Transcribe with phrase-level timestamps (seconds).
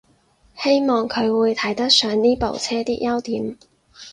[0.55, 3.59] 希望佢會睇得上呢部車啲優點